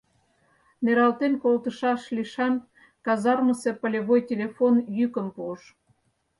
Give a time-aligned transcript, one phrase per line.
[0.83, 2.53] Нералтен колтышаш лишан
[3.05, 5.61] казармысе полевой телефон йӱкым пуыш.